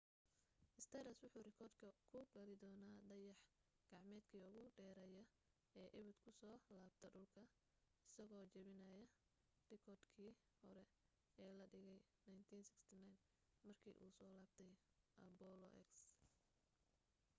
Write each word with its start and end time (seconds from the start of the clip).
stardust 0.83 1.21
wuxu 1.23 1.39
rikoodhka 1.49 1.87
ku 2.09 2.19
geli 2.33 2.55
doonaa 2.63 3.01
dayax-gacmeedkii 3.09 4.43
ugu 4.49 4.63
dheerayaa 4.77 5.25
ee 5.81 5.87
abid 5.99 6.17
ku 6.23 6.31
soo 6.39 6.55
laabta 6.75 7.05
dhulka 7.13 7.41
isagoo 8.07 8.45
jebinaya 8.53 9.05
rikoodh 9.71 10.03
kii 10.15 10.33
hore 10.61 10.85
ee 11.43 11.51
la 11.59 11.65
dhigay 11.71 11.99
1969 12.25 13.09
markii 13.65 13.99
uu 14.03 14.11
soo 14.17 14.29
laabtay 14.35 14.75
apollo 15.61 15.67
x 15.89 15.89